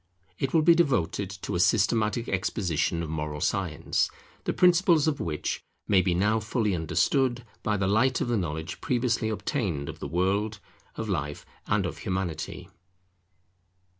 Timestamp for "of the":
8.19-8.35, 9.89-10.07